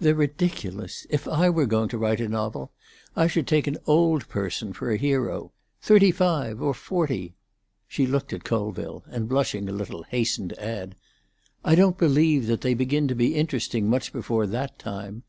[0.00, 1.08] "They're ridiculous.
[1.10, 2.70] If I were going to write a novel,
[3.16, 7.34] I should take an old person for a hero—thirty five or forty."
[7.88, 10.94] She looked at Colville, and blushing a little, hastened to add,
[11.64, 15.24] "I don't believe that they begin to be interesting much before that time.